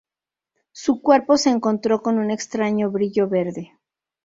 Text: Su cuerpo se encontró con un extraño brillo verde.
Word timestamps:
Su 0.71 0.99
cuerpo 1.03 1.37
se 1.37 1.51
encontró 1.51 2.01
con 2.01 2.17
un 2.17 2.31
extraño 2.31 2.89
brillo 2.89 3.29
verde. 3.29 3.77